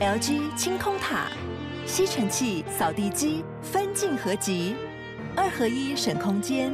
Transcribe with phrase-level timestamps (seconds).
[0.00, 1.26] LG 清空塔，
[1.84, 4.74] 吸尘器、扫地机分镜合集，
[5.36, 6.72] 二合一省空间，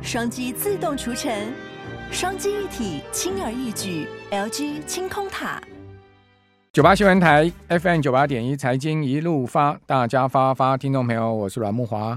[0.00, 1.52] 双击自动除尘，
[2.12, 4.06] 双击一体轻而易举。
[4.30, 5.60] LG 清空塔。
[6.72, 12.16] 九八新闻台 FM 九八点一财经一路发，大家发发听众朋友，我是阮慕华。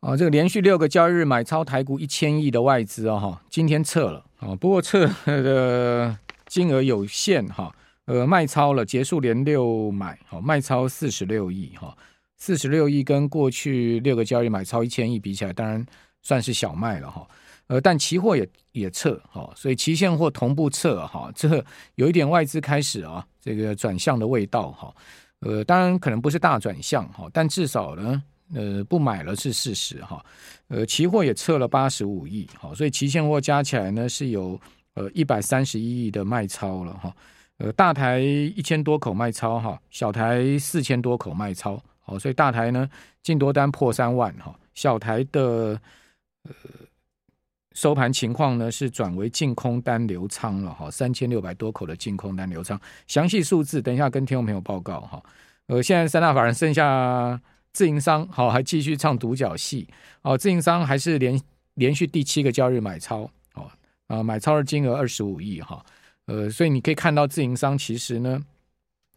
[0.00, 6.14] 啊，这个连续六个交易日买超台股一千亿的外资啊，哈，今天撤了啊，不过撤的
[6.46, 7.74] 金额有限哈，
[8.08, 11.94] 呃，卖超了，结束连六买，好，卖超四十六亿哈，
[12.38, 15.84] 四十六亿跟过去六个交易买超一千亿比起来，当然
[16.22, 17.28] 算是小卖了哈，
[17.66, 21.62] 呃，但期货也也撤哈，所以期现货同步撤哈，这
[21.96, 24.94] 有一点外资开始啊，这个转向的味道哈，
[25.40, 28.22] 呃，当然可能不是大转向哈，但至少呢。
[28.54, 30.24] 呃，不买了是事实哈，
[30.68, 34.58] 呃，期货也撤了八十五亿，好，所以期现货加起来呢是有
[34.94, 37.14] 呃一百三十一亿的卖超了哈，
[37.58, 42.88] 呃，大台一千多口卖超哈，小台四千多口卖超，好，所以大台呢
[43.22, 45.80] 净多单破三万哈，小台的
[46.44, 46.54] 呃
[47.74, 55.22] 收盘情况呢是转为净空单流仓了哈，三千六百多口的净空单流仓，详细数字等一下跟听众朋友报告哈，
[55.66, 57.40] 呃，现在三大法人剩下。
[57.70, 59.86] 自营商好，还继续唱独角戏
[60.22, 60.36] 哦。
[60.36, 61.40] 自营商还是连
[61.74, 63.70] 连续第七个交易日买超哦
[64.08, 65.84] 啊，买超的金额二十五亿哈。
[66.28, 68.38] 呃，所以你可以看到自营商其实呢，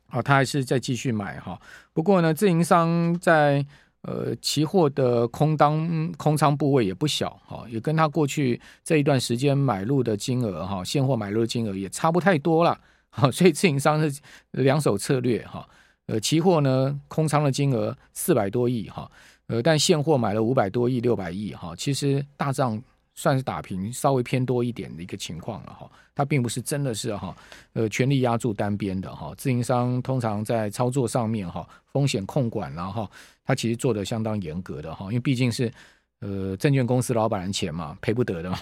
[0.07, 1.59] 啊，他还是在继续买哈。
[1.91, 3.65] 不过呢，自营商在
[4.03, 12.79] 呃期货的空当空仓部位也不小哈，也跟他过去这一段时间买入的金额哈，现货买入的金额也差不太多了。
[13.09, 15.67] 好，所以自营商是两手策略哈。
[16.07, 19.11] 呃，期货呢，空仓的金额四百多亿哈，
[19.47, 22.81] 呃，但现货买了五百多亿、六百亿哈，其实大账
[23.13, 25.89] 算是打平，稍微偏多一点的一个情况了哈。
[26.13, 27.35] 它并不是真的是哈，
[27.73, 29.33] 呃，全力压住单边的哈。
[29.37, 33.09] 自营商通常在操作上面哈，风险控管然后
[33.45, 35.71] 它其实做的相当严格的哈，因为毕竟是
[36.19, 38.57] 呃证券公司老板的钱嘛，赔不得的嘛，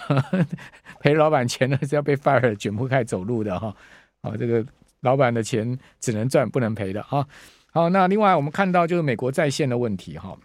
[1.00, 3.74] 赔老板钱呢是要被 fire 卷铺盖走路的哈，
[4.22, 4.64] 啊，这个。
[5.02, 7.26] 老板的钱只能赚不能赔的哈。
[7.72, 10.36] 好，那另外我们看到就是美国在线的问题哈。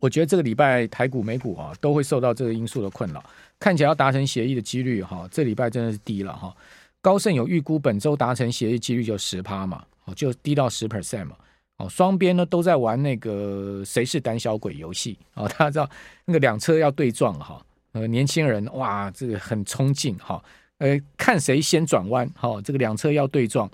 [0.00, 3.24] 我觉得这个礼拜台股、美股啊都会受到这个因素的困扰，
[3.58, 6.54] 看起来要达成协议的几率哈，这礼拜真的是低了哈。
[7.00, 11.36] 高盛有预估本周达成协议几率就十趴嘛，哦，就低到十 percent 嘛。
[11.78, 15.88] 哦，双边呢都在玩那个谁是胆小鬼游戏哦， 大家知道
[16.24, 20.42] 那个两车要对撞哈，呃，年轻人哇，这个很冲劲哈。
[20.78, 23.68] 呃，看谁先转弯，哈、哦，这个两车要对撞，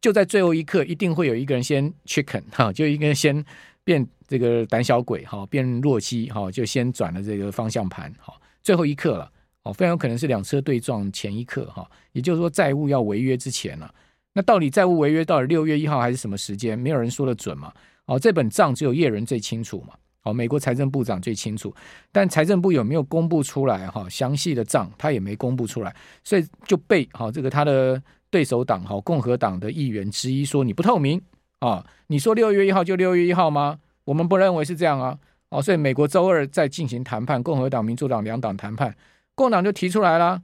[0.00, 3.44] 就在最后一刻，一定会有一个人先 chicken，哈、哦，就一个人先
[3.84, 9.32] 变这个胆小鬼，哈、哦，变弱鸡，哈、哦，就先转了这个方向盘，哈、哦，最后一刻了，
[9.64, 13.92] 哦，非常有可能是两车对撞前一刻，哈、哦，也就是说债务要违约之前了，
[14.34, 16.78] 那到底债务违约到底六月一号还是什么时间？
[16.78, 17.72] 没有人说得准嘛，
[18.04, 19.94] 哦，这本账只有叶伦最清楚嘛。
[20.24, 21.74] 哦，美国财政部长最清楚，
[22.12, 23.86] 但财政部有没有公布出来？
[23.86, 31.22] 哈，详细的账他也没公布出来，所以就被哈这个他的对手党哈共和党的议员之一说你不透明
[31.60, 31.86] 啊！
[32.08, 33.78] 你说六月一号就六月一号吗？
[34.08, 35.18] 我们不认为是这样啊！
[35.50, 38.96] 哦，所以美国周二在进行谈判，共和党、民主党两党谈判，
[39.34, 40.40] 共党就提出来了，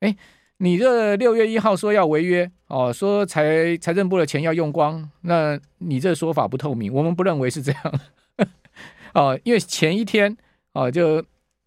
[0.00, 0.14] 哎，
[0.58, 8.00] 你这六月一号说要违约哦，说财财政部的钱要用光，那你这说法不透明，我们不认为是这样。
[9.14, 10.36] 哦，因为前一天
[10.74, 11.24] 哦，就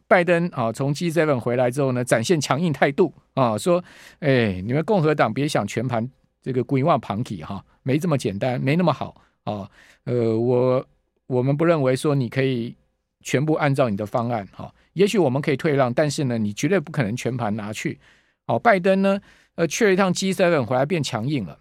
[0.07, 3.83] 拜登啊从 G7 回来之后呢，展现强硬态度啊，说，
[4.19, 6.07] 哎，你们共和党别想全盘
[6.43, 9.67] 这个规划庞体哈，没这么简单，没那么好啊。
[10.05, 10.85] 呃，我
[11.29, 12.75] 我们不认为说你可以
[13.21, 17.99] 全部按照你的方案哈，也许我们可以退让，但是呢，你绝对不可能全盘拿去。
[18.47, 19.19] 哦，拜登呢，
[19.55, 21.59] 呃，去了一趟 G7 回来变强硬了，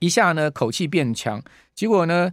[0.00, 1.42] 一下呢口气变强，
[1.74, 2.32] 结果呢。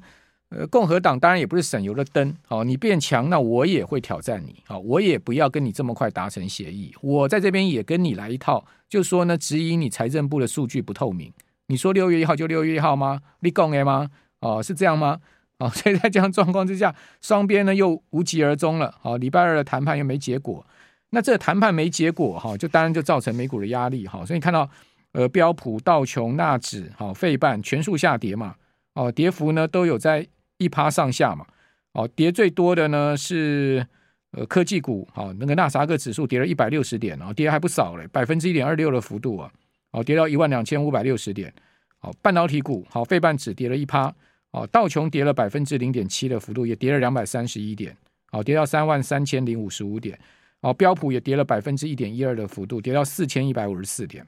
[0.51, 11.31] 呃，共和党当然也不是省油的灯，好，你变强，那我也会挑战你，好，我也不要跟你这么快达成协议，我在这边也跟你来一套，就说呢，质疑你财政部的数据不透明，
[11.67, 13.21] 你说六月一号就六月一号吗？
[13.41, 14.09] 你讲的吗？
[14.39, 15.19] 哦，是这样吗？
[15.59, 20.65] 哦， 所以在这样状况之下，双边呢又无疾而终了，好，礼拜二的谈判又没结果，
[21.11, 24.69] 那这个谈判没结果，哈，就当然就造成美股的压力，哈，所以你看到
[25.11, 28.55] 呃标普、道琼、纳指、好费半全数下跌嘛，
[28.95, 30.27] 哦，跌幅呢都有在。
[30.61, 31.45] 一趴上下嘛，
[31.93, 33.87] 哦，跌最多的呢是
[34.31, 39.49] 呃科技股，好，那个纳斯达克指数跌了一百六十点，哦，跌还不少嘞，百分之一点二六的幅度啊，
[39.91, 41.53] 哦，跌到一万两千五百六十点，
[41.99, 44.13] 好，半导体股，好，费半指跌了一趴，
[44.51, 47.95] 哦，道琼跌了百分之零点七的幅度，也跌了两百三十一点，
[48.31, 50.17] 好，跌到三万三千零五十五点，
[50.61, 54.25] 哦，标普也跌了百分之一点一二的幅度，跌到四千一百五十四点，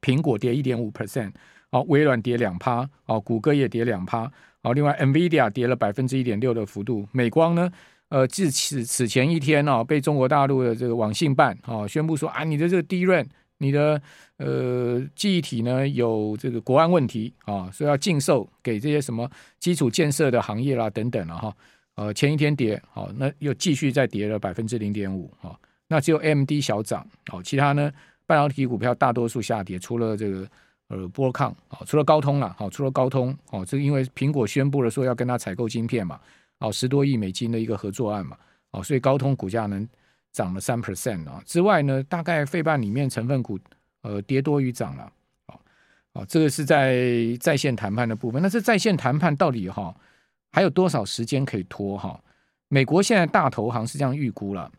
[0.00, 1.32] 苹果跌一点五 percent。
[1.72, 4.30] 哦，微软跌两趴，哦，谷歌也跌两趴，
[4.60, 7.08] 哦，另外 NVIDIA 跌了百分之一点六的幅度。
[7.12, 7.72] 美光呢，
[8.10, 13.24] 呃，自此此前一天哦，被中国大陆的这个网信办哦宣布说啊，你的这个 DRAM，
[13.62, 14.02] 你的
[14.38, 19.30] 呃记忆体呢有这个国安问题啊，所以要禁售给这些什么
[19.60, 21.56] 基础建设的行业啦等等了哈。
[21.94, 25.54] 呃，前一天跌，好，哦，那又继续再跌了百分之零点五，啊，
[25.86, 27.92] 那只有 M D 小涨，哦，其他呢
[28.26, 30.48] 半导体股票大多数下跌，除了这个
[30.88, 36.18] 呃波康，哦，除了高通了，好，除了高通，哦，这因为苹果宣布了说要跟他采购晶片嘛，
[36.60, 38.38] 哦，十多亿美金的一个合作案嘛，
[38.70, 39.86] 哦，所以高通股价能
[40.32, 43.58] 涨了三 percent 啊，之外呢，大概费半里面成分股
[44.00, 45.12] 呃跌多于涨了，
[45.46, 45.60] 哦，
[46.14, 49.94] 哦，这个是在在线谈判的部分，那这在线谈判到底哈？
[50.50, 52.20] 还有多少时间可以拖哈？
[52.68, 54.72] 美国现在大投行是这样预估了，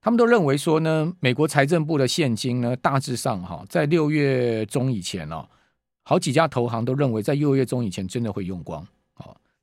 [0.00, 5.48] 他们都认为说呢，美国财政部的现金呢，大致上哈，在六月中以前哦，
[6.02, 8.86] 好几家投行都认为在六月中以前真的会用光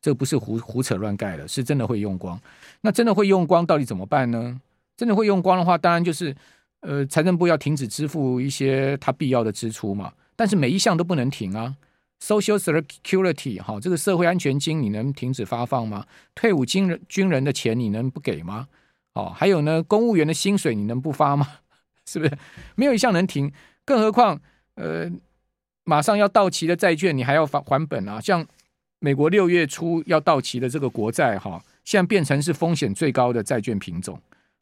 [0.04, 2.38] 这不是胡胡扯乱盖的，是真的会用光。
[2.82, 4.60] 那真的会用光，到底怎么办呢？
[4.98, 6.36] 真的会用光的话，当然就是
[6.82, 11.74] 呃，财政部要停止支付一些它必要的支出嘛，但是每一项都不能停啊。
[12.22, 16.06] Social Security，哈，这个社会安全金你能停止发放吗？
[16.36, 18.68] 退伍军人军人的钱你能不给吗？
[19.14, 21.48] 哦，还有呢，公务员的薪水你能不发吗？
[22.06, 22.38] 是不是
[22.76, 23.50] 没有一项能停？
[23.86, 24.40] 更何况，
[24.76, 25.10] 呃，
[25.86, 28.20] 马上要到期的债券你还要还还本啊？
[28.20, 28.46] 像
[29.04, 34.18] 美国六月初要到期的这个国债，哈，现在变成是风险最高的债券品种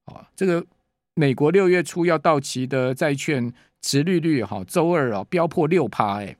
[0.05, 0.27] 啊。
[0.35, 0.65] 这个
[1.13, 6.35] 美国六月初要到期的债券殖利率，哈，周二啊飙破六趴，哎。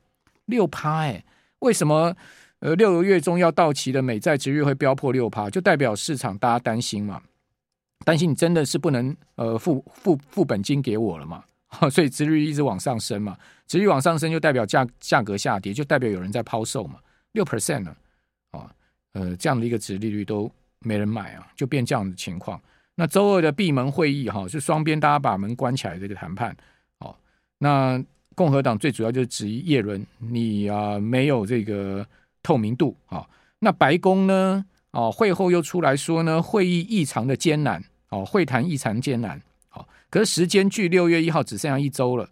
[0.46, 1.24] 六趴哎，
[1.60, 2.16] 为什么
[2.62, 5.48] 呃六个月中要到期的美债殖率会飙破六趴？
[5.48, 7.22] 就代表市场大家担心嘛，
[8.04, 11.44] 担心你真的是不能呃付付付本金给我了嘛？
[11.92, 13.38] 所以殖率一直往上升嘛，
[13.68, 16.96] 殖率往上升就代表价价格下跌，就代表有人在抛售嘛。
[17.34, 17.98] 六 percent 了
[18.52, 18.74] 啊，
[19.14, 22.62] 呃这样的一个殖利率都没人买啊，就变这样的情况。
[22.96, 26.56] 那周二的闭门会议哈，是双边大家把门关起来这个谈判
[27.00, 27.16] 哦，
[27.58, 28.04] 那。
[28.34, 32.04] 共和党最主要就是质疑叶伦，你啊没有这个
[32.42, 33.28] 透明度啊。
[33.60, 34.66] 那白宫呢？
[34.92, 39.40] 哦，会后又出来说呢，会议异常的艰难哦，会谈异常艰难。
[39.68, 42.28] 好，可是时间距六月一号只剩下一周了。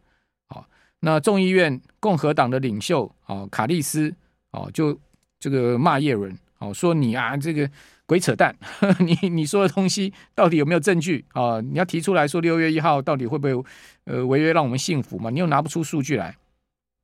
[0.48, 0.66] 好，
[1.02, 4.16] 那众议院共和党的领袖哦，卡利斯
[4.52, 4.98] 哦，就
[5.40, 7.70] 这个骂叶伦哦，说你啊这个。
[8.10, 8.58] 鬼扯淡！
[9.06, 11.62] 你你说的东西到底有没有证据啊？
[11.62, 13.64] 你要提出来说六月一号到底会不会
[14.06, 15.30] 呃违约让我们信服嘛？
[15.30, 16.36] 你又拿不出数据来。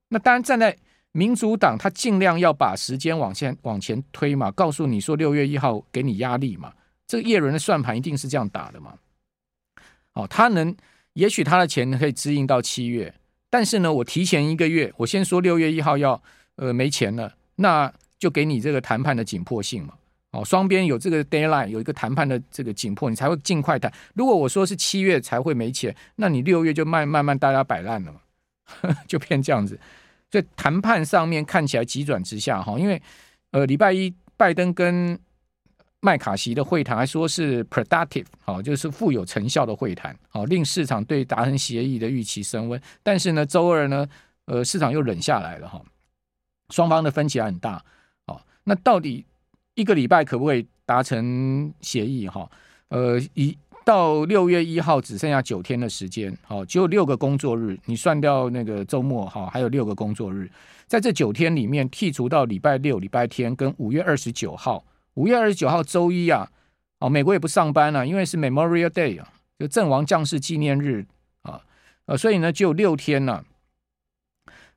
[0.09, 0.75] 那当然，站在
[1.11, 6.73] 民主党，他尽量要把时间往前往前推嘛，告诉你说六月一号给你压力嘛。
[7.05, 8.95] 这个叶伦的算盘一定是这样打的嘛。
[10.13, 10.75] 哦，他能，
[11.13, 13.13] 也许他的钱可以支应到七月，
[13.51, 16.19] 但是呢，我提前一个月，我先说六月一号要
[16.57, 19.93] 呃没钱了，那就给你这个谈判的紧迫性嘛。
[20.31, 23.89] 哦，双边有这个 deadline，有一个谈判的这个紧迫，你才会尽快谈。
[24.15, 28.19] 如果我说是七月才会没钱，那你六月就慢慢慢大家摆烂了嘛，
[29.07, 29.79] 就变这样子。
[30.29, 33.01] 所以谈判上面看起来急转直下哈，因为
[33.51, 35.17] 呃礼拜一拜登跟
[36.01, 42.81] 麦卡锡的会谈还说是 productive，好，就是富有成效的会谈，好，令市场对达成协议的预期升温。
[43.01, 44.05] 但是呢，周二呢，
[44.47, 45.81] 呃，市场又冷下来了哈，
[46.69, 47.83] 双方的分歧很大。
[48.25, 49.25] 好，那到底？
[49.77, 52.29] 一个礼拜可不可以达成协议？
[52.29, 52.49] 哈，
[52.87, 60.49] 呃，一到六月一号只剩下九天的时间，好，只有六个工作日，你算掉那个周末，哈，还有六个工作日，
[60.87, 64.81] 在这九天里面剔除到礼拜六、礼拜天跟五月二十九号，
[65.15, 66.49] 五月二十九号周一啊，
[66.99, 69.27] 哦，美国也不上班了，因为是 Memorial Day 啊，
[69.59, 71.05] 就阵亡将士纪念日
[71.41, 71.59] 啊，
[72.05, 73.43] 呃，所以呢，只有六天了。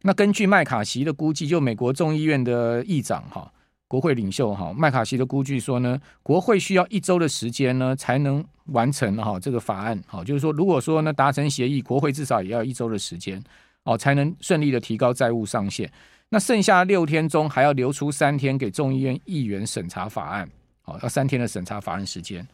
[0.03, 3.53] 那根据麦卡锡的估计，就美国众议院的议长哈。
[3.89, 9.99] 国会领袖哈麦卡锡的估计说呢，国会需要一周的时间呢才能完成哈这个法案。
[10.07, 13.43] 好，就是说，如果说呢达成协议，国会至少也要一周的时间
[13.85, 15.91] 哦，才能顺利的提高债务上限。
[16.29, 20.47] 那剩下六天中还要留出三天给众议院议员审查法案，
[20.83, 22.47] 好，要三天的审查法案时间。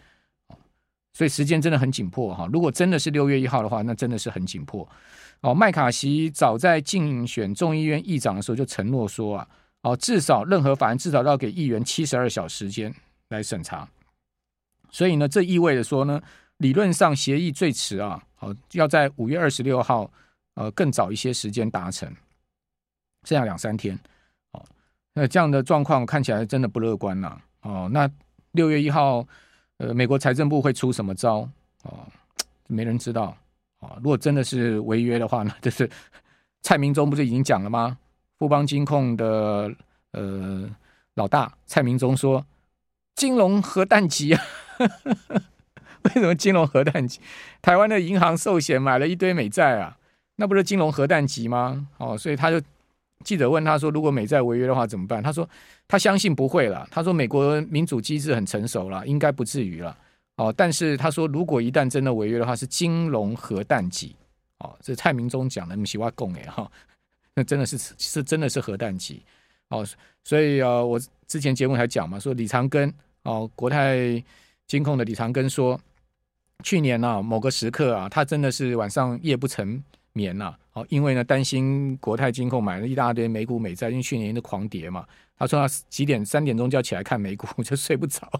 [1.14, 2.48] 所以时间真的很紧迫哈。
[2.52, 4.88] 如果真的是六月一号的话，那真的是很紧迫。
[5.44, 9.48] 哦，麦卡锡早在竞选众议院议长的时候就承诺说啊。
[9.82, 12.90] 哦，至少任何法案至少要给议员七十二小时间
[13.28, 13.86] 来审查，
[14.90, 16.18] 所以呢，这意味着说呢，
[16.56, 20.10] 理论上协议最迟啊，好要在五月二十六号，
[20.54, 22.08] 呃，更早一些时间达成，
[23.24, 23.94] 剩下两三天，
[24.52, 24.64] 哦，
[25.12, 28.10] 那这样的状况看起来真的不乐观了，哦，那
[28.52, 29.22] 六月一号，
[29.76, 31.46] 呃，美国财政部会出什么招？
[31.82, 32.08] 哦，
[32.68, 33.36] 没人知道，
[34.02, 35.88] 如果真的是违约的话呢，就是
[36.62, 37.98] 蔡明忠不是已经讲了吗？
[38.38, 39.72] 富邦金控的
[40.12, 40.68] 呃
[41.14, 42.44] 老大蔡明忠说
[43.14, 44.42] ：“金融核弹级啊！
[46.02, 47.20] 为什么金融核弹级？
[47.62, 49.96] 台湾的银行寿险买了一堆美债啊，
[50.36, 51.86] 那不是金融核弹级吗？
[51.98, 52.60] 哦，所以他就
[53.22, 55.22] 记者问他说：如果美债违约的话怎么办？
[55.22, 55.48] 他说
[55.86, 56.86] 他相信不会了。
[56.90, 59.96] 他说美国民主机制很成熟了，应该不至于了。
[60.36, 64.16] 哦，但是他说如果一旦真的违约的话，是金融核弹级。
[64.58, 66.70] 哦，这蔡明忠讲的，不是我讲的哈。
[67.34, 69.20] ”那真的是是真的是核弹级
[69.68, 69.84] 哦，
[70.22, 72.90] 所以呃，我之前节目还讲嘛，说李长庚
[73.24, 74.22] 哦，国泰
[74.68, 75.78] 金控的李长庚说，
[76.62, 85.04] 去年呢、啊、某个时刻啊，他真的是晚上夜不成眠呐，哦，因为呢担心国泰金控买了一大堆美股美债，因为去年的狂跌嘛，
[85.36, 88.30] 他说他几点三点钟就要起来看美股， 就睡不着，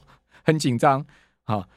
[0.45, 1.05] 很紧张
[1.45, 1.69] 啊。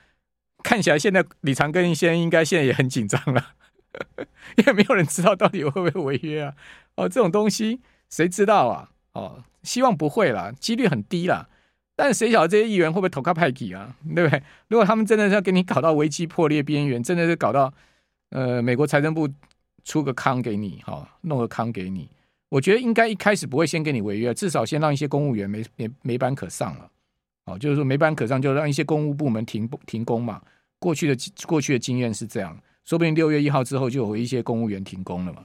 [0.64, 3.54] 看起来现在李长庚先应该现在也很紧张了。
[4.58, 6.54] 因为没有人知道到底会不会违约啊！
[6.96, 8.90] 哦，这种东西谁知道啊？
[9.14, 11.50] 哦，希望不会啦，几率很低啦。
[11.96, 13.96] 但谁晓得这些议员会不会投靠派给啊？
[14.14, 14.44] 对不对？
[14.68, 17.74] 如果他们真的是要给你搞到危机破裂边缘，真的是搞到
[18.30, 19.28] 呃美国财政部
[19.84, 22.08] 出个康给你，哈、哦，弄个康给你，
[22.50, 26.92] 我觉得应该一开始不会先给你违约，至少先让一些公务员没没没班可上了。
[27.48, 30.40] 哦，就是说没班可上，就让一些公务部门停停工嘛。
[30.78, 32.56] 过去的过去的经验是这样。
[32.86, 35.44] 说不定六月一号之后就有一些公务员停工了嘛。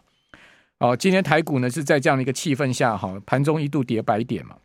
[0.79, 4.57] 哦，今天台股呢是在这样的一个气氛下，哈，盘中一度跌百点嘛，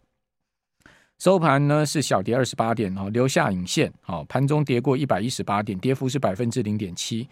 [1.20, 7.28] 收盘呢是小跌二十八点，哈，留下影线，好，盘中跌过一百一十八点，跌幅是百分之零点七，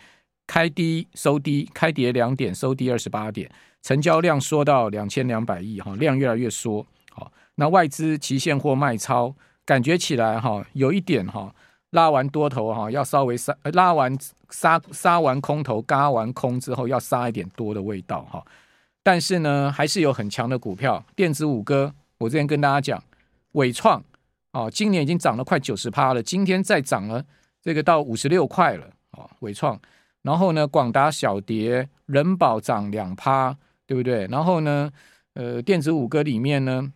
[0.47, 3.50] 开低收低，开跌两点，收低二十八点，
[3.81, 9.35] 成交量缩到两千两百亿，哈，量越来越缩，好，那外资期现货卖超，
[9.65, 11.53] 感觉起来哈，有一点哈。
[11.91, 14.13] 拉完多头哈，要稍微杀，拉完
[14.50, 18.43] 杀杀完空头，嘎完空之后要杀一点多的味道哈。
[19.01, 23.01] 但是呢，还是有很强的股票，电子五哥，我之前跟大家讲，
[23.53, 24.03] 纬创
[24.51, 27.24] 哦，今年已经涨了快九十趴了，今天再涨了
[27.62, 29.79] 这个到五十六块了哦，纬创。
[30.24, 33.55] 然后呢，广达小跌，人保涨两趴，
[33.88, 34.27] 对不对？
[34.27, 34.91] 然后呢，
[35.36, 36.91] 呃，电子五哥里面呢，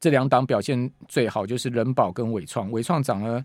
[0.00, 3.44] 这两档表现最好就是人保跟纬创，纬创涨了。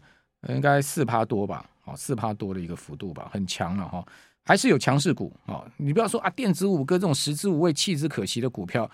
[0.50, 4.06] 应该四趴多吧，哦，四趴多的一个幅度吧，很强了哈，
[4.44, 5.64] 还是有强势股啊。
[5.78, 8.92] 你不要说啊，电子五哥这种食之无味弃之可惜的股票，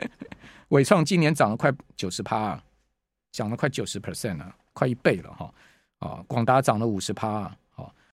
[0.68, 2.58] 纬创今年涨了快九十趴，
[3.32, 5.54] 涨了快九十 percent 了，快一倍了哈。
[5.98, 7.54] 啊，广达涨了五十趴，